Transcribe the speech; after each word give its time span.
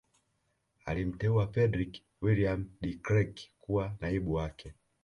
Alimteua 0.93 1.45
Fredrick 1.47 2.01
Willeum 2.21 2.69
De 2.81 2.93
Krelk 2.97 3.37
kuwa 3.59 3.95
naibu 3.99 4.33
wake 4.33 4.73